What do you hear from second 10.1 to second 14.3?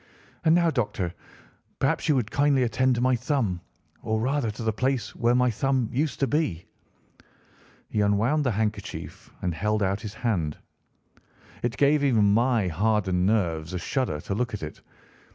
hand. It gave even my hardened nerves a shudder